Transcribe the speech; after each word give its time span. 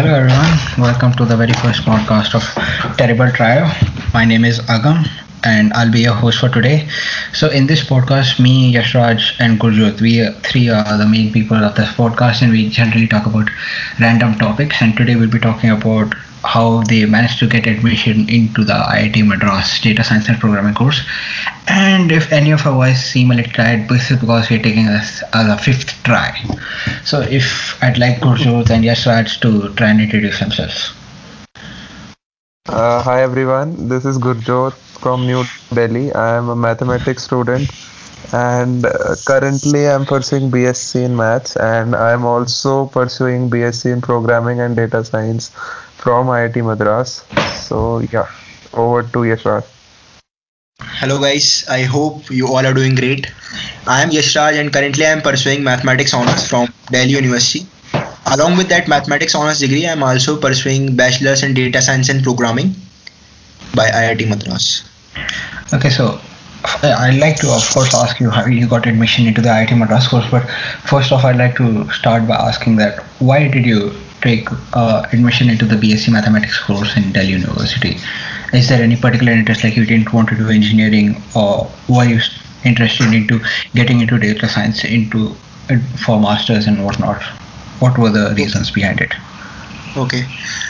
Hello 0.00 0.14
everyone, 0.14 0.56
welcome 0.78 1.12
to 1.12 1.26
the 1.26 1.36
very 1.36 1.52
first 1.52 1.82
podcast 1.82 2.34
of 2.34 2.96
Terrible 2.96 3.30
Trio. 3.32 3.68
My 4.14 4.24
name 4.24 4.46
is 4.46 4.58
Agam 4.60 5.06
and 5.44 5.74
I'll 5.74 5.92
be 5.92 6.00
your 6.00 6.14
host 6.14 6.38
for 6.40 6.48
today. 6.48 6.88
So 7.34 7.50
in 7.50 7.66
this 7.66 7.84
podcast, 7.84 8.40
me, 8.40 8.72
Yashraj 8.72 9.38
and 9.40 9.60
Gurjot, 9.60 10.00
we 10.00 10.26
three 10.40 10.70
are 10.70 10.96
the 10.96 11.04
main 11.06 11.30
people 11.34 11.58
of 11.58 11.74
this 11.74 11.90
podcast 11.90 12.40
and 12.40 12.50
we 12.50 12.70
generally 12.70 13.08
talk 13.08 13.26
about 13.26 13.50
random 14.00 14.38
topics 14.38 14.80
and 14.80 14.96
today 14.96 15.16
we'll 15.16 15.28
be 15.28 15.38
talking 15.38 15.68
about 15.68 16.14
how 16.44 16.82
they 16.84 17.04
managed 17.04 17.38
to 17.38 17.46
get 17.46 17.66
admission 17.66 18.28
into 18.28 18.64
the 18.64 18.72
IIT 18.72 19.26
Madras 19.26 19.80
data 19.80 20.02
science 20.02 20.28
and 20.28 20.38
programming 20.38 20.74
course. 20.74 21.02
And 21.68 22.10
if 22.10 22.32
any 22.32 22.50
of 22.50 22.66
our 22.66 22.72
voice 22.72 23.04
seem 23.04 23.30
a 23.30 23.34
little 23.34 23.52
tired, 23.52 23.88
this 23.88 24.10
is 24.10 24.18
because 24.18 24.50
we're 24.50 24.62
taking 24.62 24.86
this 24.86 25.22
as 25.32 25.48
a 25.48 25.58
fifth 25.58 26.02
try. 26.02 26.36
So 27.04 27.20
if 27.20 27.82
I'd 27.82 27.98
like 27.98 28.18
Gurjot 28.18 28.70
and 28.70 28.84
Yashraj 28.84 29.40
to 29.40 29.74
try 29.74 29.90
and 29.90 30.00
introduce 30.00 30.40
themselves. 30.40 30.92
Uh, 32.68 33.02
hi 33.02 33.22
everyone, 33.22 33.88
this 33.88 34.04
is 34.04 34.18
Gurjot 34.18 34.74
from 34.74 35.26
New 35.26 35.44
Delhi. 35.74 36.12
I 36.12 36.36
am 36.36 36.48
a 36.48 36.56
mathematics 36.56 37.24
student 37.24 37.70
and 38.32 38.84
uh, 38.84 39.16
currently 39.26 39.88
I'm 39.88 40.06
pursuing 40.06 40.50
BSc 40.50 41.04
in 41.04 41.16
maths 41.16 41.56
and 41.56 41.96
I'm 41.96 42.24
also 42.24 42.86
pursuing 42.86 43.50
BSc 43.50 43.92
in 43.92 44.00
programming 44.00 44.60
and 44.60 44.76
data 44.76 45.04
science 45.04 45.50
from 46.00 46.28
IIT 46.28 46.64
Madras. 46.64 47.24
So 47.68 48.00
yeah, 48.00 48.26
over 48.72 49.02
to 49.02 49.18
Yashraj. 49.30 49.64
Hello 51.00 51.20
guys, 51.20 51.66
I 51.68 51.82
hope 51.82 52.30
you 52.30 52.46
all 52.48 52.64
are 52.64 52.72
doing 52.72 52.94
great. 52.94 53.30
I 53.86 54.02
am 54.02 54.10
Yashraj 54.10 54.58
and 54.58 54.72
currently 54.72 55.04
I 55.04 55.10
am 55.10 55.20
pursuing 55.20 55.62
mathematics 55.62 56.14
honors 56.14 56.48
from 56.48 56.72
Delhi 56.90 57.10
University. 57.10 57.66
Along 58.26 58.56
with 58.56 58.68
that 58.68 58.88
mathematics 58.88 59.34
honors 59.34 59.60
degree, 59.60 59.86
I 59.86 59.92
am 59.92 60.02
also 60.02 60.40
pursuing 60.40 60.96
bachelor's 60.96 61.42
in 61.42 61.52
data 61.52 61.82
science 61.82 62.08
and 62.08 62.22
programming 62.22 62.74
by 63.74 63.88
IIT 63.88 64.28
Madras. 64.28 64.88
Okay, 65.74 65.90
so 65.90 66.20
I'd 66.82 67.18
like 67.18 67.36
to, 67.36 67.50
of 67.50 67.68
course, 67.70 67.94
ask 67.94 68.20
you 68.20 68.30
how 68.30 68.46
you 68.46 68.68
got 68.68 68.86
admission 68.86 69.26
into 69.26 69.40
the 69.40 69.48
IIT 69.48 69.76
Madras 69.76 70.08
course. 70.08 70.30
But 70.30 70.48
first 70.84 71.12
off, 71.12 71.24
I'd 71.24 71.36
like 71.36 71.56
to 71.56 71.90
start 71.90 72.26
by 72.28 72.36
asking 72.36 72.76
that 72.76 73.00
why 73.18 73.48
did 73.48 73.66
you 73.66 73.92
take 74.22 74.48
uh, 74.74 75.06
admission 75.12 75.48
into 75.48 75.64
the 75.64 75.76
BSc 75.76 76.10
Mathematics 76.12 76.58
course 76.60 76.96
in 76.96 77.12
Delhi 77.12 77.28
University? 77.28 77.96
Is 78.52 78.68
there 78.68 78.82
any 78.82 78.96
particular 78.96 79.32
interest, 79.32 79.64
like 79.64 79.76
you 79.76 79.86
didn't 79.86 80.12
want 80.12 80.28
to 80.30 80.36
do 80.36 80.48
engineering, 80.48 81.22
or 81.34 81.70
were 81.88 82.04
you 82.04 82.20
interested 82.64 83.12
into 83.12 83.40
getting 83.74 84.00
into 84.00 84.18
data 84.18 84.48
science 84.48 84.84
into 84.84 85.34
uh, 85.70 85.78
for 86.04 86.20
masters 86.20 86.66
and 86.66 86.84
whatnot? 86.84 87.22
What 87.80 87.98
were 87.98 88.10
the 88.10 88.34
reasons 88.34 88.70
behind 88.70 89.00
it? 89.00 89.14
Okay, 89.96 90.24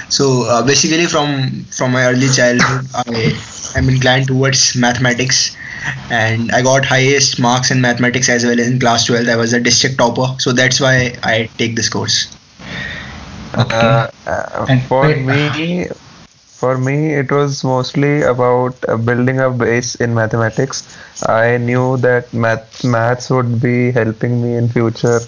so 0.09 0.45
uh, 0.45 0.63
basically 0.65 1.07
from 1.07 1.65
from 1.65 1.93
my 1.93 2.07
early 2.07 2.29
childhood, 2.29 2.87
I 2.95 3.39
am 3.77 3.89
inclined 3.89 4.29
towards 4.29 4.77
mathematics, 4.77 5.57
and 6.11 6.51
I 6.53 6.63
got 6.63 6.85
highest 6.85 7.39
marks 7.39 7.71
in 7.71 7.81
mathematics 7.81 8.29
as 8.29 8.45
well 8.45 8.59
in 8.59 8.79
class 8.81 9.07
12. 9.07 9.29
I 9.29 9.37
was 9.37 9.53
a 9.53 9.61
district 9.61 9.99
topper, 9.99 10.37
so 10.39 10.53
that's 10.53 10.81
why 10.81 11.15
I 11.23 11.51
take 11.59 11.77
this 11.77 11.89
course. 11.89 12.35
Okay. 13.59 13.77
Uh, 13.77 14.11
uh, 14.27 14.79
for 14.87 15.09
me, 15.17 15.87
for 16.61 16.79
me, 16.79 17.15
it 17.15 17.31
was 17.33 17.65
mostly 17.65 18.23
about 18.23 18.77
uh, 18.89 18.97
building 18.97 19.41
a 19.41 19.51
base 19.51 19.95
in 19.97 20.15
mathematics. 20.15 20.97
I 21.27 21.57
knew 21.57 21.97
that 21.99 22.33
math 22.33 22.85
maths 22.85 23.31
would 23.31 23.61
be 23.61 23.91
helping 23.91 24.43
me 24.43 24.57
in 24.57 24.69
future 24.69 25.21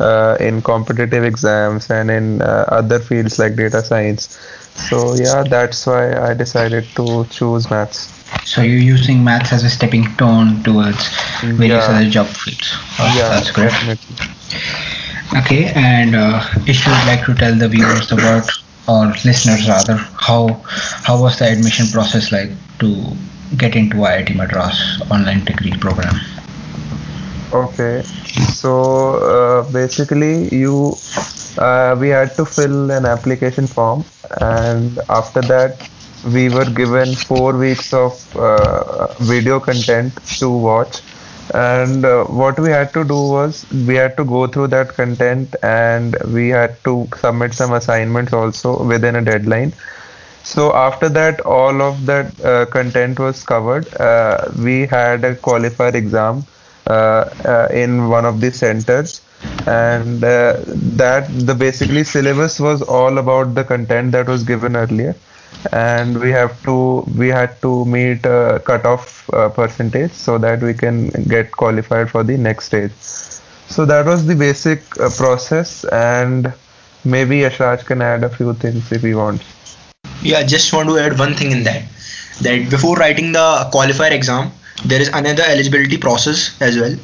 uh, 0.00 0.36
in 0.40 0.60
competitive 0.62 1.24
exams 1.24 1.90
and 1.90 2.10
in 2.10 2.42
uh, 2.42 2.64
other 2.68 2.98
fields 2.98 3.38
like 3.38 3.56
data 3.56 3.82
science. 3.82 4.38
So 4.74 5.14
yeah, 5.14 5.44
that's 5.44 5.86
why 5.86 6.16
I 6.30 6.34
decided 6.34 6.84
to 6.96 7.24
choose 7.30 7.70
maths. 7.70 8.10
So 8.44 8.62
you're 8.62 8.78
using 8.78 9.22
maths 9.22 9.52
as 9.52 9.62
a 9.64 9.70
stepping 9.70 10.08
stone 10.14 10.62
towards 10.62 11.08
various 11.42 11.86
yeah. 11.86 11.96
other 11.96 12.10
job 12.10 12.26
fields. 12.26 12.72
Oh, 12.98 13.14
yeah, 13.16 13.28
that's 13.28 13.50
great. 13.50 13.70
Definitely. 13.70 14.91
Okay, 15.36 15.72
and 15.74 16.14
uh, 16.14 16.42
if 16.66 16.84
you'd 16.86 17.06
like 17.06 17.24
to 17.24 17.34
tell 17.34 17.54
the 17.54 17.68
viewers 17.68 18.10
about 18.12 18.48
or 18.88 19.06
listeners 19.24 19.68
rather, 19.68 19.96
how 19.96 20.60
how 21.06 21.20
was 21.20 21.38
the 21.38 21.46
admission 21.50 21.86
process 21.88 22.32
like 22.32 22.50
to 22.80 22.88
get 23.56 23.74
into 23.76 23.96
IIT 23.96 24.34
Madras 24.36 25.00
online 25.10 25.44
degree 25.44 25.72
program? 25.78 26.14
Okay, 27.52 28.02
so 28.02 28.72
uh, 29.32 29.72
basically 29.72 30.48
you 30.54 30.94
uh, 31.58 31.96
we 31.98 32.08
had 32.08 32.34
to 32.36 32.44
fill 32.44 32.90
an 32.90 33.04
application 33.06 33.66
form, 33.66 34.04
and 34.40 34.98
after 35.08 35.40
that 35.42 35.88
we 36.32 36.48
were 36.48 36.64
given 36.64 37.14
four 37.14 37.56
weeks 37.56 37.92
of 37.92 38.14
uh, 38.36 39.12
video 39.20 39.60
content 39.60 40.12
to 40.38 40.50
watch 40.50 41.00
and 41.54 42.04
uh, 42.04 42.24
what 42.24 42.58
we 42.58 42.70
had 42.70 42.92
to 42.94 43.04
do 43.04 43.14
was 43.36 43.70
we 43.72 43.94
had 43.96 44.16
to 44.16 44.24
go 44.24 44.46
through 44.46 44.68
that 44.68 44.88
content 44.94 45.54
and 45.62 46.16
we 46.32 46.48
had 46.48 46.82
to 46.84 47.08
submit 47.16 47.54
some 47.54 47.72
assignments 47.72 48.32
also 48.32 48.82
within 48.84 49.16
a 49.16 49.22
deadline. 49.22 49.72
So 50.44 50.74
after 50.74 51.08
that 51.10 51.40
all 51.40 51.80
of 51.82 52.06
that 52.06 52.40
uh, 52.44 52.66
content 52.66 53.18
was 53.18 53.42
covered. 53.44 53.92
Uh, 53.96 54.50
we 54.58 54.86
had 54.86 55.24
a 55.24 55.34
qualifier 55.36 55.94
exam 55.94 56.44
uh, 56.86 57.28
uh, 57.44 57.68
in 57.72 58.08
one 58.08 58.24
of 58.24 58.40
the 58.40 58.50
centers. 58.52 59.20
And 59.66 60.22
uh, 60.22 60.56
that 60.66 61.28
the 61.46 61.54
basically 61.54 62.04
syllabus 62.04 62.60
was 62.60 62.80
all 62.82 63.18
about 63.18 63.54
the 63.54 63.64
content 63.64 64.12
that 64.12 64.28
was 64.28 64.44
given 64.44 64.76
earlier 64.76 65.16
and 65.70 66.20
we 66.20 66.30
have 66.30 66.60
to 66.64 67.04
we 67.16 67.28
had 67.28 67.60
to 67.62 67.84
meet 67.84 68.24
a 68.26 68.60
cutoff 68.64 69.28
uh, 69.32 69.48
percentage 69.48 70.12
so 70.12 70.38
that 70.38 70.60
we 70.62 70.74
can 70.74 71.08
get 71.28 71.52
qualified 71.52 72.10
for 72.10 72.24
the 72.24 72.36
next 72.36 72.66
stage. 72.66 72.92
So 73.68 73.84
that 73.86 74.06
was 74.06 74.26
the 74.26 74.34
basic 74.34 74.82
uh, 74.98 75.08
process 75.10 75.84
and 75.84 76.52
maybe 77.04 77.40
Yashraj 77.40 77.84
can 77.86 78.02
add 78.02 78.24
a 78.24 78.28
few 78.28 78.54
things 78.54 78.90
if 78.90 79.02
he 79.02 79.14
wants. 79.14 79.44
Yeah 80.22 80.42
just 80.42 80.72
want 80.72 80.88
to 80.88 80.98
add 80.98 81.18
one 81.18 81.34
thing 81.34 81.52
in 81.52 81.62
that 81.64 81.84
that 82.42 82.68
before 82.70 82.96
writing 82.96 83.32
the 83.32 83.70
qualifier 83.72 84.10
exam 84.10 84.50
there 84.84 85.00
is 85.00 85.08
another 85.08 85.44
eligibility 85.44 85.96
process 85.96 86.60
as 86.60 86.76
well. 86.78 86.96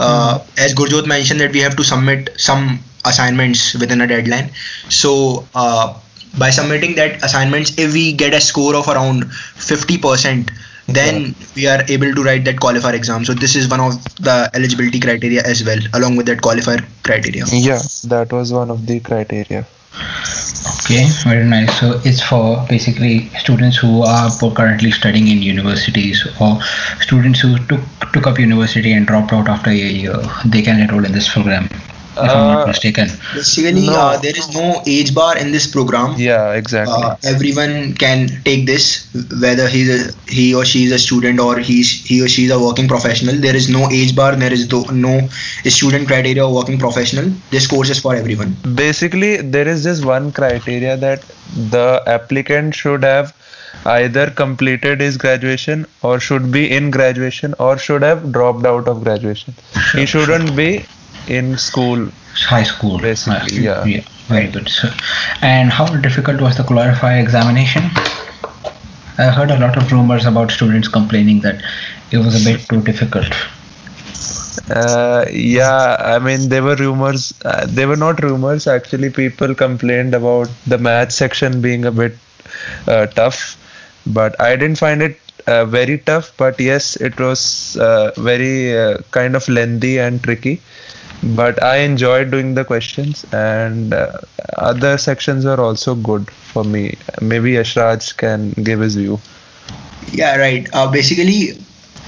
Uh, 0.00 0.38
mm. 0.38 0.58
as 0.58 0.74
Gurjot 0.74 1.06
mentioned 1.06 1.38
that 1.40 1.52
we 1.52 1.60
have 1.60 1.76
to 1.76 1.84
submit 1.84 2.30
some 2.36 2.80
assignments 3.04 3.74
within 3.74 4.00
a 4.00 4.06
deadline. 4.06 4.50
So 4.88 5.46
uh, 5.54 5.94
by 6.38 6.50
submitting 6.50 6.94
that 6.96 7.22
assignments 7.22 7.78
if 7.78 7.92
we 7.92 8.12
get 8.12 8.34
a 8.34 8.40
score 8.40 8.74
of 8.74 8.88
around 8.88 9.24
50% 9.24 10.50
then 10.86 11.22
yeah. 11.24 11.32
we 11.56 11.66
are 11.66 11.82
able 11.88 12.14
to 12.14 12.22
write 12.22 12.44
that 12.44 12.56
qualifier 12.56 12.92
exam. 12.92 13.24
So 13.24 13.32
this 13.32 13.56
is 13.56 13.68
one 13.68 13.80
of 13.80 14.04
the 14.16 14.50
eligibility 14.54 15.00
criteria 15.00 15.42
as 15.42 15.64
well 15.64 15.78
along 15.94 16.16
with 16.16 16.26
that 16.26 16.38
qualifier 16.38 16.84
criteria. 17.02 17.44
Yeah 17.50 17.80
that 18.04 18.32
was 18.32 18.52
one 18.52 18.70
of 18.70 18.86
the 18.86 19.00
criteria. 19.00 19.66
Okay 20.84 21.06
very 21.22 21.44
nice. 21.44 21.80
So 21.80 22.00
it's 22.04 22.22
for 22.22 22.64
basically 22.68 23.30
students 23.38 23.78
who 23.78 24.02
are 24.02 24.30
currently 24.54 24.90
studying 24.90 25.28
in 25.28 25.40
universities 25.42 26.26
or 26.40 26.60
students 27.00 27.40
who 27.40 27.58
took 27.66 27.80
took 28.12 28.26
up 28.26 28.38
university 28.38 28.92
and 28.92 29.06
dropped 29.06 29.32
out 29.32 29.48
after 29.48 29.70
a 29.70 29.74
year. 29.74 30.16
They 30.44 30.62
can 30.62 30.80
enroll 30.80 31.04
in 31.04 31.12
this 31.12 31.32
program 31.32 31.68
if 32.16 32.30
I'm 32.30 32.46
not 32.52 32.62
uh, 32.62 32.66
mistaken. 32.66 33.08
Basically, 33.34 33.86
no. 33.86 33.94
uh, 33.94 34.18
there 34.18 34.36
is 34.36 34.54
no 34.54 34.82
age 34.86 35.14
bar 35.14 35.36
in 35.36 35.52
this 35.52 35.66
program. 35.66 36.14
Yeah, 36.16 36.52
exactly. 36.52 37.02
Uh, 37.02 37.16
everyone 37.24 37.94
can 37.94 38.28
take 38.44 38.66
this, 38.66 39.12
whether 39.40 39.68
he's 39.68 39.90
a, 39.90 40.12
he 40.30 40.54
or 40.54 40.64
she 40.64 40.84
is 40.84 40.92
a 40.92 40.98
student 40.98 41.40
or 41.40 41.58
he's 41.58 42.04
he 42.04 42.22
or 42.22 42.28
she 42.28 42.44
is 42.46 42.50
a 42.50 42.58
working 42.58 42.88
professional. 42.88 43.36
There 43.36 43.56
is 43.56 43.68
no 43.68 43.90
age 43.90 44.14
bar. 44.14 44.36
There 44.36 44.52
is 44.52 44.70
no 44.70 45.28
student 45.64 46.06
criteria 46.08 46.46
or 46.46 46.54
working 46.54 46.78
professional. 46.78 47.32
This 47.50 47.66
course 47.66 47.90
is 47.90 48.00
for 48.00 48.14
everyone. 48.14 48.56
Basically, 48.74 49.36
there 49.38 49.68
is 49.68 49.84
just 49.84 50.04
one 50.04 50.32
criteria 50.32 50.96
that 50.96 51.24
the 51.70 52.02
applicant 52.06 52.74
should 52.74 53.02
have 53.02 53.34
either 53.86 54.30
completed 54.30 55.00
his 55.00 55.16
graduation 55.16 55.86
or 56.02 56.18
should 56.20 56.50
be 56.50 56.70
in 56.70 56.90
graduation 56.90 57.54
or 57.58 57.76
should 57.76 58.02
have 58.02 58.32
dropped 58.32 58.64
out 58.64 58.88
of 58.88 59.02
graduation. 59.02 59.54
He 59.92 60.06
shouldn't 60.06 60.56
be 60.56 60.84
in 61.28 61.56
school. 61.58 62.08
High 62.34 62.64
school. 62.64 62.98
Basically 62.98 63.62
yeah. 63.62 63.84
yeah. 63.84 64.02
Very 64.28 64.50
good. 64.50 64.68
So, 64.68 64.88
and 65.42 65.70
how 65.70 65.86
difficult 65.96 66.40
was 66.40 66.56
the 66.56 66.62
qualifier 66.62 67.22
examination? 67.22 67.84
I 69.16 69.30
heard 69.30 69.50
a 69.50 69.58
lot 69.58 69.76
of 69.76 69.92
rumors 69.92 70.26
about 70.26 70.50
students 70.50 70.88
complaining 70.88 71.40
that 71.40 71.62
it 72.10 72.18
was 72.18 72.40
a 72.40 72.52
bit 72.52 72.66
too 72.68 72.80
difficult. 72.82 73.32
Uh, 74.70 75.26
yeah 75.30 75.96
i 75.98 76.18
mean 76.18 76.48
there 76.48 76.62
were 76.62 76.76
rumors 76.76 77.34
uh, 77.44 77.66
they 77.66 77.84
were 77.86 77.96
not 77.96 78.22
rumors. 78.22 78.66
Actually 78.66 79.10
people 79.10 79.54
complained 79.54 80.14
about 80.14 80.48
the 80.66 80.78
math 80.78 81.12
section 81.12 81.60
being 81.60 81.84
a 81.84 81.92
bit 81.92 82.16
uh, 82.88 83.06
tough 83.06 83.58
but 84.06 84.40
i 84.40 84.56
didn't 84.56 84.78
find 84.78 85.02
it 85.02 85.18
uh, 85.46 85.64
very 85.66 85.98
tough. 85.98 86.32
But 86.36 86.58
yes 86.58 86.96
it 86.96 87.18
was 87.20 87.76
uh, 87.76 88.12
very 88.16 88.78
uh, 88.78 88.98
kind 89.10 89.36
of 89.36 89.46
lengthy 89.48 89.98
and 89.98 90.22
tricky 90.22 90.60
but 91.24 91.62
I 91.62 91.78
enjoyed 91.78 92.30
doing 92.30 92.54
the 92.54 92.64
questions, 92.64 93.24
and 93.32 93.94
uh, 93.94 94.18
other 94.58 94.98
sections 94.98 95.44
were 95.44 95.60
also 95.60 95.94
good 95.94 96.30
for 96.30 96.64
me. 96.64 96.96
Maybe 97.20 97.52
Yashraj 97.52 98.16
can 98.16 98.50
give 98.62 98.80
his 98.80 98.96
view. 98.96 99.20
Yeah, 100.12 100.36
right. 100.36 100.68
Uh, 100.72 100.90
basically, 100.90 101.58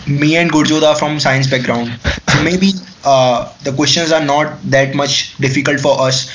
me 0.06 0.36
and 0.36 0.52
Gurjot 0.52 0.82
are 0.82 0.96
from 0.96 1.18
science 1.18 1.48
background, 1.50 1.98
so 2.28 2.42
maybe 2.42 2.72
uh, 3.04 3.52
the 3.64 3.72
questions 3.72 4.12
are 4.12 4.24
not 4.24 4.60
that 4.70 4.94
much 4.94 5.36
difficult 5.38 5.80
for 5.80 6.00
us, 6.00 6.30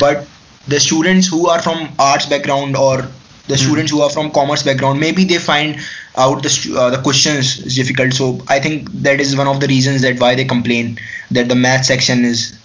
but 0.00 0.26
the 0.68 0.80
students 0.80 1.26
who 1.26 1.48
are 1.48 1.60
from 1.60 1.88
arts 1.98 2.26
background 2.26 2.76
or 2.76 3.06
the 3.48 3.58
students 3.58 3.90
who 3.90 4.00
are 4.00 4.10
from 4.10 4.30
commerce 4.30 4.62
background 4.62 5.00
maybe 5.00 5.24
they 5.24 5.38
find 5.38 5.76
out 6.16 6.42
the 6.42 6.74
uh, 6.78 6.90
the 6.90 7.00
questions 7.02 7.58
is 7.66 7.74
difficult 7.74 8.12
so 8.12 8.40
i 8.48 8.58
think 8.60 8.90
that 8.92 9.20
is 9.20 9.36
one 9.36 9.48
of 9.48 9.60
the 9.60 9.66
reasons 9.66 10.02
that 10.02 10.18
why 10.20 10.34
they 10.34 10.44
complain 10.44 10.98
that 11.30 11.48
the 11.48 11.54
math 11.54 11.84
section 11.84 12.24
is 12.24 12.58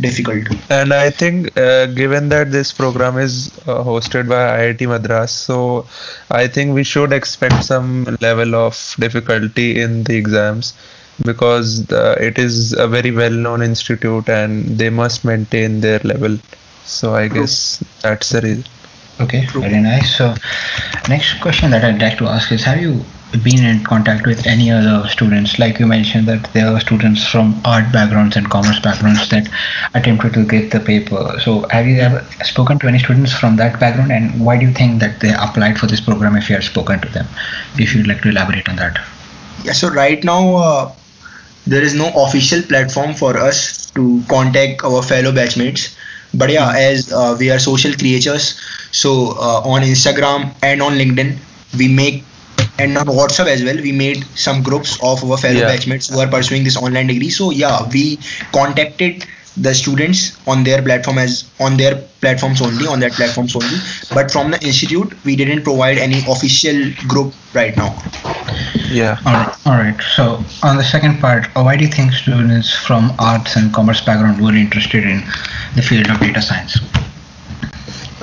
difficult 0.00 0.46
And 0.70 0.92
I 0.94 1.10
think, 1.10 1.56
uh, 1.56 1.86
given 1.86 2.28
that 2.30 2.50
this 2.50 2.72
program 2.72 3.18
is 3.18 3.48
uh, 3.66 3.84
hosted 3.84 4.28
by 4.28 4.58
IIT 4.60 4.88
Madras, 4.88 5.32
so 5.32 5.86
I 6.30 6.46
think 6.48 6.74
we 6.74 6.82
should 6.82 7.12
expect 7.12 7.62
some 7.64 8.16
level 8.20 8.54
of 8.54 8.94
difficulty 8.98 9.80
in 9.80 10.04
the 10.04 10.16
exams 10.16 10.72
because 11.24 11.84
the, 11.86 12.16
it 12.18 12.38
is 12.38 12.72
a 12.72 12.88
very 12.88 13.10
well-known 13.10 13.62
institute 13.62 14.28
and 14.28 14.78
they 14.78 14.88
must 14.90 15.24
maintain 15.24 15.80
their 15.80 15.98
level. 16.00 16.38
So 16.84 17.14
I 17.14 17.28
guess 17.28 17.82
that's 18.00 18.30
the 18.30 18.40
reason. 18.40 18.64
Okay, 19.20 19.46
very 19.46 19.80
nice. 19.80 20.16
So, 20.16 20.34
next 21.08 21.40
question 21.40 21.70
that 21.70 21.84
I'd 21.84 22.00
like 22.00 22.18
to 22.18 22.26
ask 22.26 22.50
is: 22.50 22.64
Have 22.64 22.80
you 22.80 23.02
been 23.42 23.64
in 23.64 23.82
contact 23.84 24.26
with 24.26 24.46
any 24.46 24.70
other 24.70 25.08
students? 25.08 25.58
Like 25.58 25.78
you 25.78 25.86
mentioned 25.86 26.26
that 26.28 26.52
there 26.52 26.68
are 26.68 26.80
students 26.80 27.26
from 27.26 27.60
art 27.64 27.92
backgrounds 27.92 28.36
and 28.36 28.50
commerce 28.50 28.80
backgrounds 28.80 29.28
that 29.30 29.48
attempted 29.94 30.34
to 30.34 30.44
get 30.44 30.70
the 30.70 30.80
paper. 30.80 31.38
So, 31.40 31.66
have 31.70 31.86
you 31.86 32.00
ever 32.00 32.26
spoken 32.42 32.78
to 32.80 32.88
any 32.88 32.98
students 32.98 33.32
from 33.32 33.56
that 33.56 33.78
background, 33.78 34.12
and 34.12 34.44
why 34.44 34.58
do 34.58 34.66
you 34.66 34.72
think 34.72 35.00
that 35.00 35.20
they 35.20 35.32
applied 35.32 35.78
for 35.78 35.86
this 35.86 36.00
program? 36.00 36.36
If 36.36 36.48
you 36.48 36.56
have 36.56 36.64
spoken 36.64 37.00
to 37.00 37.08
them, 37.08 37.26
if 37.78 37.94
you'd 37.94 38.06
like 38.06 38.22
to 38.22 38.30
elaborate 38.30 38.68
on 38.68 38.76
that. 38.76 38.98
yeah 39.64 39.72
so 39.72 39.88
right 39.88 40.22
now 40.24 40.56
uh, 40.56 40.92
there 41.66 41.82
is 41.82 41.94
no 41.94 42.10
official 42.16 42.62
platform 42.62 43.14
for 43.14 43.36
us 43.36 43.90
to 43.92 44.22
contact 44.28 44.82
our 44.84 45.02
fellow 45.02 45.32
batchmates 45.32 45.94
but 46.34 46.50
yeah 46.50 46.72
as 46.74 47.12
uh, 47.12 47.36
we 47.38 47.50
are 47.50 47.58
social 47.58 47.92
creatures 47.92 48.58
so 48.90 49.10
uh, 49.38 49.60
on 49.74 49.82
instagram 49.82 50.52
and 50.62 50.82
on 50.82 50.92
linkedin 50.94 51.36
we 51.78 51.88
make 51.88 52.24
and 52.78 52.96
on 52.96 53.06
whatsapp 53.06 53.46
as 53.46 53.62
well 53.62 53.76
we 53.86 53.92
made 53.92 54.24
some 54.34 54.62
groups 54.62 54.96
of 55.02 55.22
our 55.24 55.36
fellow 55.36 55.60
Yeah. 55.60 55.70
batchmates 55.72 56.10
who 56.12 56.20
are 56.20 56.26
pursuing 56.28 56.64
this 56.64 56.76
online 56.76 57.06
degree 57.06 57.30
so 57.30 57.50
yeah 57.50 57.86
we 57.92 58.18
contacted 58.52 59.26
the 59.56 59.74
students 59.74 60.38
on 60.46 60.64
their 60.64 60.80
platform 60.82 61.18
as 61.18 61.50
on 61.60 61.76
their 61.76 61.96
platforms 62.20 62.62
only 62.62 62.86
on 62.86 63.00
that 63.00 63.12
platforms 63.12 63.54
only 63.54 63.76
but 64.14 64.30
from 64.30 64.50
the 64.50 64.60
institute 64.64 65.12
we 65.24 65.36
didn't 65.36 65.62
provide 65.62 65.98
any 65.98 66.20
official 66.28 66.90
group 67.08 67.34
right 67.54 67.76
now 67.76 67.92
Yeah. 68.92 69.16
All 69.24 69.32
right. 69.32 69.66
All 69.66 69.78
right. 69.78 70.00
So, 70.14 70.44
on 70.62 70.76
the 70.76 70.84
second 70.84 71.18
part, 71.18 71.46
uh, 71.56 71.62
why 71.62 71.76
do 71.76 71.84
you 71.84 71.90
think 71.90 72.12
students 72.12 72.74
from 72.74 73.10
arts 73.18 73.56
and 73.56 73.72
commerce 73.72 74.02
background 74.02 74.42
were 74.44 74.54
interested 74.54 75.04
in 75.04 75.22
the 75.76 75.82
field 75.82 76.10
of 76.10 76.20
data 76.20 76.42
science? 76.42 76.76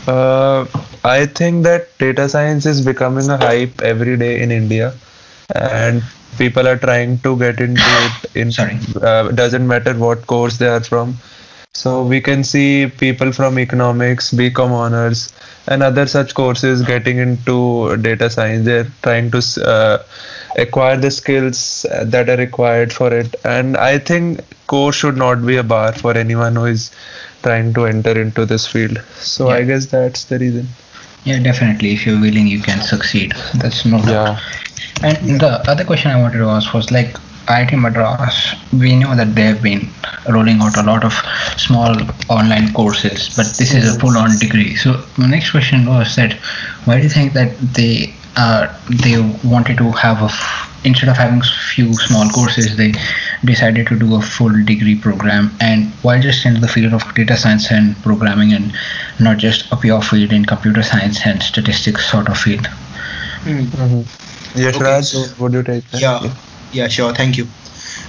Uh, 0.08 0.66
I 1.04 1.26
think 1.26 1.64
that 1.64 1.98
data 1.98 2.30
science 2.30 2.66
is 2.66 2.86
becoming 2.86 3.30
a 3.30 3.38
hype 3.38 3.82
every 3.82 4.16
day 4.18 4.42
in 4.42 4.52
India, 4.52 4.94
and 5.56 6.04
people 6.38 6.68
are 6.68 6.78
trying 6.78 7.20
to 7.20 7.38
get 7.38 7.60
into 7.60 7.82
it. 7.86 8.36
In 8.36 8.52
Sorry. 8.52 8.78
uh, 9.02 9.30
doesn't 9.32 9.68
matter 9.68 9.94
what 9.94 10.26
course 10.28 10.58
they 10.58 10.68
are 10.68 10.84
from. 10.84 11.16
So 11.74 12.04
we 12.04 12.20
can 12.20 12.44
see 12.44 12.88
people 12.88 13.32
from 13.32 13.58
economics, 13.60 14.32
BCom 14.32 14.72
honors, 14.72 15.32
and 15.68 15.84
other 15.84 16.08
such 16.08 16.34
courses 16.34 16.82
getting 16.82 17.18
into 17.18 17.96
data 17.98 18.30
science. 18.30 18.66
They're 18.66 18.92
trying 19.04 19.32
to 19.32 19.42
uh, 19.66 20.04
acquire 20.58 20.98
the 20.98 21.12
skills 21.12 21.86
that 22.04 22.30
are 22.30 22.38
required 22.38 22.92
for 22.92 23.14
it, 23.14 23.36
and 23.46 23.78
I 23.78 24.00
think 24.00 24.42
course 24.68 24.96
should 24.96 25.18
not 25.18 25.46
be 25.46 25.58
a 25.58 25.64
bar 25.64 25.94
for 25.94 26.16
anyone 26.18 26.56
who 26.56 26.66
is 26.66 26.92
trying 27.44 27.74
to 27.76 27.86
enter 27.86 28.20
into 28.20 28.46
this 28.46 28.68
field. 28.68 29.00
So 29.16 29.50
I 29.50 29.64
guess 29.64 29.86
that's 29.86 30.26
the 30.26 30.40
reason. 30.40 30.68
Yeah, 31.24 31.40
definitely. 31.40 31.94
If 31.94 32.06
you're 32.06 32.20
willing, 32.20 32.48
you 32.48 32.62
can 32.62 32.82
succeed. 32.82 33.34
That's 33.56 33.86
no 33.86 34.00
doubt. 34.02 34.40
Yeah. 35.02 35.08
And 35.10 35.40
the 35.40 35.64
other 35.70 35.84
question 35.86 36.12
I 36.12 36.20
wanted 36.22 36.40
to 36.40 36.46
ask 36.50 36.74
was 36.74 36.92
like 36.92 37.16
IIT 37.48 37.80
Madras, 37.80 38.54
we 38.74 38.96
know 38.96 39.16
that 39.16 39.36
they 39.36 39.44
have 39.44 39.62
been 39.62 39.90
rolling 40.30 40.62
out 40.62 40.78
a 40.78 40.84
lot 40.84 41.04
of 41.04 41.14
small 41.58 41.96
online 42.30 42.74
courses, 42.74 43.30
but 43.36 43.46
this 43.58 43.74
is 43.74 43.96
a 43.96 44.00
full 44.00 44.18
on 44.18 44.38
degree. 44.38 44.76
So 44.76 45.04
my 45.18 45.28
next 45.28 45.52
question 45.52 45.86
was 45.86 46.16
that 46.16 46.34
why 46.86 46.98
do 46.98 47.04
you 47.04 47.10
think 47.10 47.34
that 47.34 47.58
they 47.60 48.14
uh, 48.38 48.68
they 48.90 49.18
wanted 49.44 49.78
to 49.80 49.92
have 49.92 50.22
a 50.22 50.26
f- 50.26 50.69
instead 50.84 51.10
of 51.10 51.18
having 51.18 51.42
few 51.42 51.94
small 51.94 52.30
courses, 52.30 52.76
they 52.78 52.94
decided 53.46 53.88
to 53.88 53.98
do 54.00 54.16
a 54.16 54.22
full 54.22 54.64
degree 54.66 54.96
program 54.96 55.52
and 55.62 55.92
why 56.02 56.20
just 56.20 56.46
into 56.46 56.60
the 56.62 56.68
field 56.68 56.94
of 56.94 57.04
data 57.16 57.36
science 57.38 57.72
and 57.72 57.96
programming 58.04 58.54
and 58.54 58.74
not 59.20 59.38
just 59.38 59.72
a 59.72 59.78
pure 59.78 60.02
field 60.02 60.32
in 60.32 60.46
computer 60.46 60.84
science 60.84 61.26
and 61.26 61.42
statistics 61.44 62.10
sort 62.10 62.30
of 62.30 62.38
field? 62.38 62.68
Mm-hmm. 63.44 64.60
Yes, 64.60 64.76
Okay, 64.76 64.84
Raj, 64.84 65.06
so- 65.06 65.26
would 65.44 65.54
you 65.54 65.64
take 65.64 65.88
that? 65.92 66.02
yeah 66.02 66.34
yeah 66.72 66.88
sure 66.88 67.14
thank 67.14 67.38
you 67.38 67.48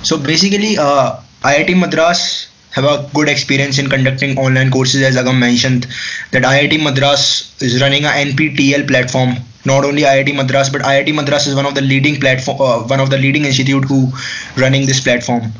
so 0.02 0.19
basically 0.19 0.76
uh, 0.78 1.16
iit 1.44 1.70
madras 1.78 2.49
have 2.73 2.84
a 2.84 3.08
good 3.14 3.28
experience 3.28 3.78
in 3.78 3.88
conducting 3.88 4.37
online 4.38 4.70
courses 4.70 5.02
as 5.02 5.16
agam 5.16 5.38
mentioned 5.38 5.87
that 6.32 6.43
iit 6.43 6.82
madras 6.82 7.23
is 7.62 7.81
running 7.81 8.05
a 8.05 8.08
NPTEL 8.08 8.87
platform 8.87 9.37
not 9.64 9.84
only 9.84 10.02
iit 10.02 10.34
madras 10.34 10.70
but 10.70 10.82
iit 10.82 11.14
madras 11.14 11.46
is 11.46 11.54
one 11.54 11.66
of 11.66 11.74
the 11.74 11.80
leading 11.80 12.18
platform 12.20 12.60
uh, 12.60 12.82
one 12.84 13.00
of 13.00 13.10
the 13.10 13.18
leading 13.18 13.44
institute 13.44 13.84
who 13.84 14.08
running 14.56 14.86
this 14.86 15.00
platform. 15.00 15.52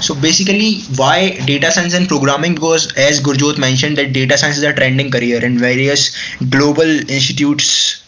So 0.00 0.14
basically 0.14 0.82
why 0.96 1.38
data 1.46 1.72
science 1.72 1.94
and 1.94 2.06
programming 2.06 2.54
because 2.54 2.92
as 2.96 3.20
gurjot 3.20 3.58
mentioned 3.58 3.98
that 3.98 4.12
data 4.12 4.38
science 4.38 4.58
is 4.58 4.62
a 4.62 4.72
trending 4.72 5.10
career 5.10 5.44
and 5.44 5.58
various 5.58 6.16
global 6.50 7.10
institutes 7.10 8.02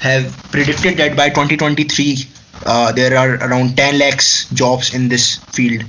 have 0.00 0.36
predicted 0.52 0.96
that 0.98 1.16
by 1.16 1.28
2023 1.30 2.28
uh, 2.66 2.92
there 2.92 3.16
are 3.16 3.34
around 3.46 3.76
10 3.76 3.98
lakhs 3.98 4.48
jobs 4.50 4.94
in 4.94 5.08
this 5.08 5.36
field. 5.56 5.82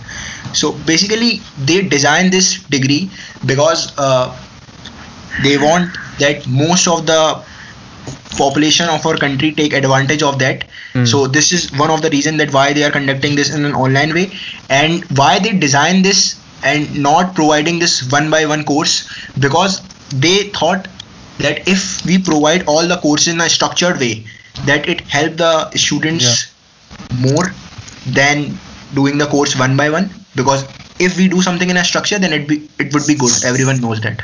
So 0.54 0.74
basically 0.86 1.42
they 1.60 1.82
designed 1.82 2.32
this 2.34 2.64
degree 2.64 3.12
because 3.46 3.94
uh, 3.98 4.36
they 5.44 5.58
want 5.58 5.96
that 6.20 6.48
most 6.48 6.88
of 6.88 7.06
the 7.06 7.44
population 8.38 8.90
of 8.90 9.06
our 9.06 9.18
country 9.18 9.52
take 9.52 9.74
advantage 9.74 10.24
of 10.24 10.40
that. 10.40 10.66
Hmm. 10.94 11.06
so 11.06 11.28
this 11.28 11.52
is 11.52 11.72
one 11.74 11.92
of 11.92 12.02
the 12.02 12.10
reason 12.10 12.38
that 12.38 12.54
why 12.54 12.74
they 12.74 12.84
are 12.84 12.92
conducting 12.92 13.36
this 13.36 13.54
in 13.54 13.66
an 13.66 13.74
online 13.74 14.14
way 14.14 14.32
and 14.70 15.04
why 15.18 15.40
they 15.40 15.58
design 15.58 16.02
this 16.02 16.40
and 16.64 16.98
not 17.02 17.36
providing 17.36 17.80
this 17.80 18.10
one 18.12 18.30
by 18.30 18.46
one 18.46 18.64
course 18.64 19.10
because 19.40 19.82
they 20.10 20.50
thought 20.50 20.88
that 21.40 21.68
if 21.68 22.06
we 22.06 22.18
provide 22.18 22.66
all 22.68 22.88
the 22.88 22.98
courses 22.98 23.34
in 23.34 23.42
a 23.42 23.50
structured 23.50 24.00
way 24.00 24.26
that 24.66 24.88
it 24.88 25.02
help 25.02 25.36
the 25.38 25.70
students 25.72 26.54
more 27.20 27.54
than 28.08 28.58
doing 28.94 29.18
the 29.18 29.28
course 29.28 29.58
one 29.60 29.76
by 29.76 29.90
one 29.90 30.10
because 30.36 30.66
if 31.00 31.18
we 31.18 31.28
do 31.28 31.42
something 31.42 31.70
in 31.70 31.78
a 31.78 31.84
structure 31.84 32.18
then 32.18 32.32
it 32.32 32.48
be 32.48 32.70
it 32.80 32.94
would 32.94 33.06
be 33.06 33.16
good. 33.16 33.32
Everyone 33.44 33.82
knows 33.82 34.02
that 34.02 34.22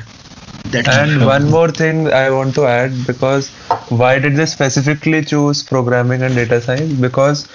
And 0.74 1.25
one 1.34 1.50
more 1.50 1.70
thing 1.70 2.12
I 2.12 2.30
want 2.30 2.56
to 2.56 2.65
add 2.65 3.06
because 3.08 3.50
why 3.89 4.20
did 4.20 4.36
they 4.36 4.46
specifically 4.46 5.24
choose 5.24 5.63
programming 5.63 6.22
and 6.24 6.36
data 6.36 6.62
science? 6.62 6.94
Because 7.00 7.48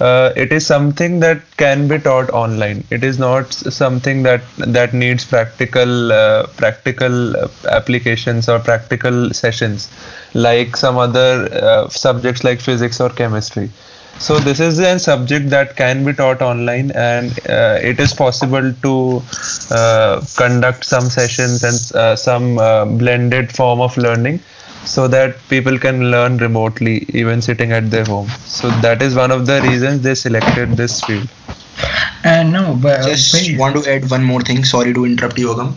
uh, 0.00 0.32
it 0.36 0.52
is 0.52 0.66
something 0.66 1.20
that 1.20 1.40
can 1.56 1.86
be 1.88 1.98
taught 1.98 2.30
online. 2.30 2.84
It 2.90 3.04
is 3.04 3.18
not 3.18 3.52
something 3.52 4.22
that 4.24 4.42
that 4.58 4.92
needs 4.92 5.24
practical 5.24 6.12
uh, 6.12 6.46
practical 6.56 7.36
uh, 7.36 7.48
applications 7.70 8.48
or 8.48 8.58
practical 8.58 9.32
sessions 9.32 9.88
like 10.34 10.76
some 10.76 10.96
other 10.98 11.48
uh, 11.52 11.88
subjects 11.88 12.42
like 12.42 12.60
physics 12.60 13.00
or 13.00 13.10
chemistry. 13.10 13.70
So 14.18 14.38
this 14.38 14.60
is 14.60 14.78
a 14.78 14.98
subject 14.98 15.50
that 15.50 15.76
can 15.76 16.04
be 16.04 16.12
taught 16.12 16.40
online, 16.40 16.90
and 16.92 17.30
uh, 17.48 17.78
it 17.82 18.00
is 18.00 18.14
possible 18.14 18.72
to 18.72 19.22
uh, 19.70 20.24
conduct 20.36 20.84
some 20.84 21.10
sessions 21.10 21.62
and 21.62 21.96
uh, 21.96 22.16
some 22.16 22.58
uh, 22.58 22.84
blended 22.86 23.52
form 23.52 23.80
of 23.80 23.96
learning, 23.96 24.40
so 24.84 25.08
that 25.08 25.36
people 25.48 25.78
can 25.78 26.10
learn 26.10 26.38
remotely, 26.38 27.04
even 27.10 27.42
sitting 27.42 27.72
at 27.72 27.90
their 27.90 28.04
home. 28.04 28.28
So 28.46 28.70
that 28.80 29.02
is 29.02 29.14
one 29.14 29.30
of 29.30 29.46
the 29.46 29.60
reasons 29.62 30.02
they 30.02 30.14
selected 30.14 30.70
this 30.70 31.00
field. 31.02 31.28
And 32.24 32.52
no, 32.52 32.78
but 32.80 33.02
just 33.04 33.34
wait. 33.34 33.58
want 33.58 33.76
to 33.76 33.90
add 33.90 34.10
one 34.10 34.24
more 34.24 34.40
thing 34.40 34.64
sorry 34.64 34.94
to 34.94 35.04
interrupt 35.04 35.38
you 35.38 35.48
agam 35.48 35.74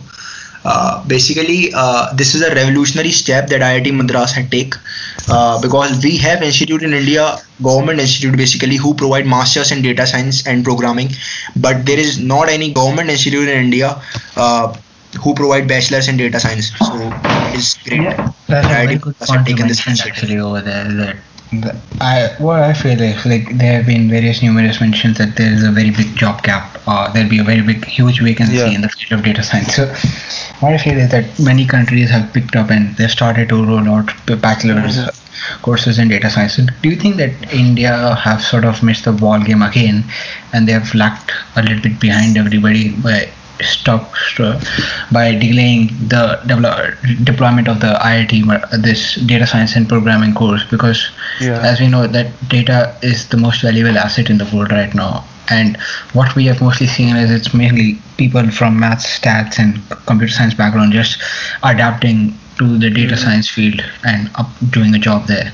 Uh, 0.70 1.02
basically, 1.06 1.72
uh, 1.74 2.12
this 2.14 2.34
is 2.34 2.42
a 2.42 2.54
revolutionary 2.54 3.10
step 3.10 3.48
that 3.48 3.62
IIT 3.62 3.94
Madras 4.00 4.32
had 4.32 4.50
take 4.50 4.74
uh, 5.28 5.60
because 5.62 6.02
we 6.02 6.16
have 6.16 6.42
institute 6.42 6.82
in 6.82 6.92
India, 6.92 7.36
government 7.62 8.00
institute 8.00 8.36
basically, 8.36 8.76
who 8.76 8.92
provide 8.94 9.26
masters 9.26 9.72
in 9.72 9.80
data 9.80 10.06
science 10.06 10.46
and 10.46 10.64
programming, 10.64 11.08
but 11.56 11.86
there 11.86 11.98
is 11.98 12.18
not 12.20 12.50
any 12.50 12.72
government 12.72 13.08
institute 13.08 13.48
in 13.48 13.56
India 13.64 14.02
uh, 14.36 14.76
who 15.22 15.34
provide 15.34 15.66
bachelors 15.66 16.06
in 16.06 16.18
data 16.18 16.38
science. 16.38 16.70
So 16.78 16.92
it's 17.56 17.72
great. 17.84 18.02
Yeah, 18.02 18.32
that's 18.46 18.68
that 18.68 18.88
IIT 18.88 19.06
Madras 19.06 19.30
had 19.30 19.46
taken 19.46 19.68
this 19.68 19.86
initiative. 19.86 20.12
actually 20.12 20.38
over 20.38 20.60
there. 20.60 20.84
That 21.00 21.16
I 22.00 22.34
what 22.38 22.60
I 22.60 22.74
feel 22.74 23.00
is 23.00 23.24
like 23.24 23.56
there 23.56 23.76
have 23.78 23.86
been 23.86 24.10
various 24.10 24.42
numerous 24.42 24.80
mentions 24.82 25.16
that 25.16 25.36
there 25.36 25.50
is 25.50 25.64
a 25.64 25.70
very 25.70 25.90
big 25.90 26.14
job 26.14 26.42
gap. 26.42 26.78
Uh, 26.86 27.10
there'll 27.12 27.30
be 27.30 27.38
a 27.38 27.44
very 27.44 27.62
big, 27.62 27.84
huge 27.86 28.20
vacancy 28.20 28.56
Yeah. 28.56 28.66
in 28.66 28.82
the 28.82 28.88
field 28.90 29.18
of 29.20 29.24
data 29.24 29.42
science. 29.42 29.74
So 29.74 29.86
what 30.60 30.74
I 30.74 30.78
feel 30.78 30.98
is 30.98 31.10
that 31.10 31.38
many 31.38 31.64
countries 31.64 32.10
have 32.10 32.32
picked 32.34 32.54
up 32.54 32.70
and 32.70 32.94
they've 32.96 33.10
started 33.10 33.48
to 33.48 33.64
roll 33.64 33.88
out 33.88 34.12
bachelor's 34.42 34.98
Yeah. 34.98 35.08
courses 35.62 35.98
in 35.98 36.08
data 36.08 36.28
science. 36.28 36.56
So 36.56 36.66
do 36.82 36.90
you 36.90 36.96
think 36.96 37.16
that 37.16 37.32
India 37.50 38.14
have 38.16 38.42
sort 38.42 38.64
of 38.66 38.82
missed 38.82 39.04
the 39.06 39.12
ball 39.12 39.40
game 39.40 39.62
again, 39.62 40.04
and 40.52 40.68
they 40.68 40.72
have 40.72 40.94
lagged 40.94 41.32
a 41.56 41.62
little 41.62 41.80
bit 41.80 41.98
behind 41.98 42.36
everybody 42.36 42.90
by 42.90 43.28
stop 43.62 44.12
by 45.12 45.34
delaying 45.34 45.88
the 46.08 46.40
develop, 46.46 46.94
deployment 47.24 47.68
of 47.68 47.80
the 47.80 47.92
IIT 48.02 48.48
uh, 48.48 48.76
this 48.76 49.16
data 49.16 49.46
science 49.46 49.76
and 49.76 49.88
programming 49.88 50.34
course 50.34 50.64
because 50.70 51.10
Yeah. 51.40 51.60
as 51.62 51.80
we 51.80 51.88
know 51.88 52.06
that 52.06 52.28
data 52.48 52.94
is 53.02 53.28
the 53.28 53.36
most 53.36 53.62
valuable 53.62 53.98
asset 53.98 54.30
in 54.30 54.38
the 54.38 54.44
world 54.46 54.72
right 54.72 54.94
now. 54.94 55.24
And 55.50 55.76
what 56.12 56.34
we 56.36 56.44
have 56.46 56.60
mostly 56.60 56.86
seen 56.86 57.16
is 57.16 57.30
it's 57.30 57.54
mainly 57.54 57.98
people 58.16 58.50
from 58.50 58.78
math 58.78 59.04
stats 59.04 59.58
and 59.58 59.80
computer 60.06 60.32
science 60.32 60.54
background 60.54 60.92
just 60.92 61.22
adapting 61.62 62.36
to 62.58 62.76
the 62.78 62.90
data 62.90 63.14
mm-hmm. 63.14 63.24
science 63.24 63.48
field 63.48 63.82
and 64.04 64.30
up 64.34 64.48
doing 64.70 64.94
a 64.94 64.98
job 64.98 65.26
there. 65.26 65.52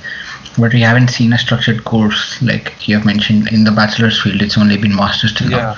But 0.59 0.73
we 0.73 0.81
haven't 0.81 1.09
seen 1.09 1.33
a 1.33 1.39
structured 1.39 1.85
course 1.85 2.41
like 2.43 2.89
you 2.89 2.97
have 2.97 3.05
mentioned 3.05 3.49
in 3.53 3.65
the 3.65 3.73
bachelor's 3.73 4.21
field. 4.21 4.43
It's 4.43 4.59
only 4.59 4.77
been 4.77 4.95
masters 4.95 5.33
till 5.35 5.51
now. 5.51 5.57
Yeah. 5.57 5.77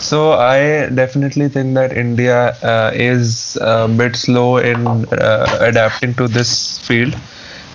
So 0.00 0.32
I 0.32 0.88
definitely 0.88 1.48
think 1.48 1.74
that 1.74 1.92
India 1.96 2.56
uh, 2.62 2.90
is 2.94 3.56
a 3.60 3.88
bit 3.88 4.16
slow 4.16 4.58
in 4.58 4.86
uh, 5.12 5.58
adapting 5.60 6.14
to 6.14 6.28
this 6.28 6.78
field 6.78 7.16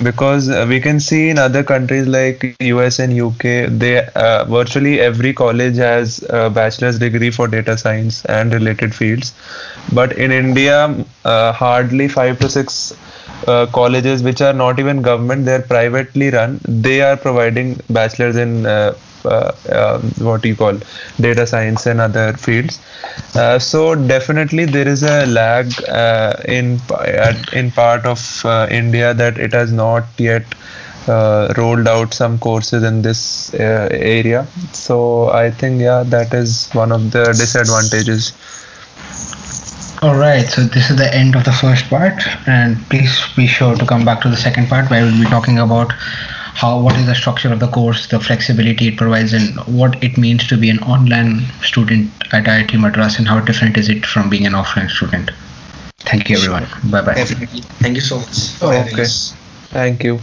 because 0.02 0.50
uh, 0.50 0.66
we 0.68 0.80
can 0.80 1.00
see 1.00 1.30
in 1.30 1.38
other 1.38 1.64
countries 1.64 2.08
like 2.08 2.56
US 2.60 3.00
and 3.00 3.14
UK, 3.14 3.68
they 3.68 4.06
uh, 4.16 4.46
virtually 4.46 5.00
every 5.00 5.34
college 5.34 5.76
has 5.78 6.24
a 6.30 6.50
bachelor's 6.50 6.98
degree 6.98 7.30
for 7.32 7.48
data 7.48 7.78
science 7.78 8.26
and 8.26 8.54
related 8.54 8.96
fields, 8.96 9.34
but 9.94 10.14
in 10.18 10.32
India, 10.32 11.06
uh, 11.26 11.52
hardly 11.54 12.08
five 12.08 12.40
to 12.40 12.50
six 12.50 12.94
uh, 13.48 13.66
colleges 13.68 14.24
which 14.24 14.42
are 14.42 14.54
not 14.54 14.80
even 14.80 15.02
government 15.02 15.46
they're 15.46 15.62
privately 15.62 16.30
run. 16.30 16.60
They 16.64 17.02
are 17.02 17.18
providing 17.18 17.80
bachelors 17.90 18.36
in 18.36 18.66
uh, 18.66 18.96
uh, 19.26 19.52
uh, 19.70 20.00
what 20.20 20.44
you 20.46 20.56
call 20.56 20.78
data 21.20 21.48
science 21.48 21.86
and 21.86 22.02
other 22.02 22.34
fields. 22.34 22.82
Uh, 23.36 23.58
so 23.58 23.96
definitely 23.96 24.66
there 24.66 24.88
is 24.88 25.04
a 25.04 25.26
lag 25.26 25.72
uh, 25.88 26.34
in 26.46 26.80
in 27.54 27.72
part 27.72 28.06
of 28.06 28.20
India 28.70 29.14
that 29.14 29.38
it 29.38 29.54
has 29.54 29.72
not 29.72 30.06
yet 30.18 30.44
rolled 31.58 31.88
out 31.88 32.14
some 32.14 32.38
courses 32.40 32.84
in 32.84 33.02
this 33.02 33.54
area. 33.54 34.46
So 34.74 35.30
I 35.30 35.52
think 35.52 35.82
yeah 35.82 36.04
that 36.04 36.34
is 36.34 36.70
one 36.74 36.92
of 36.92 37.12
the 37.12 37.26
disadvantages 37.26 38.34
All 40.04 40.16
right, 40.16 40.46
so 40.46 40.64
this 40.64 40.90
is 40.90 40.98
the 40.98 41.16
end 41.16 41.34
of 41.34 41.46
the 41.46 41.54
first 41.54 41.90
part, 41.90 42.22
and 42.46 42.78
please 42.90 43.18
be 43.38 43.48
sure 43.48 43.74
to 43.74 43.86
come 43.86 44.04
back 44.04 44.20
to 44.24 44.30
the 44.30 44.36
second 44.36 44.68
part 44.68 44.90
where 44.90 45.06
we'll 45.06 45.24
be 45.24 45.30
talking 45.30 45.60
about 45.60 45.94
how 45.94 46.82
what 46.82 46.98
is 46.98 47.06
the 47.06 47.16
structure 47.16 47.54
of 47.54 47.62
the 47.62 47.70
course, 47.70 48.08
the 48.08 48.20
flexibility 48.20 48.90
it 48.90 48.98
provides, 48.98 49.32
and 49.32 49.58
what 49.80 50.04
it 50.04 50.18
means 50.18 50.46
to 50.48 50.58
be 50.58 50.70
an 50.70 50.80
online 50.80 51.46
student 51.62 52.12
at 52.34 52.44
IIT 52.44 52.78
Madras, 52.82 53.18
and 53.18 53.30
how 53.30 53.40
different 53.40 53.78
is 53.78 53.88
it 53.88 54.06
from 54.06 54.30
being 54.30 54.46
an 54.46 54.52
offline 54.52 54.90
student. 54.90 55.32
Thank 56.00 56.30
you, 56.30 56.36
everyone. 56.36 56.68
Bye 56.92 57.02
bye. 57.02 57.14
Definitely. 57.14 57.62
Thank 57.62 57.96
you 57.96 58.02
so 58.02 58.18
much 58.20 58.62
Okay. 58.62 59.06
thank 59.72 60.04
you 60.04 60.20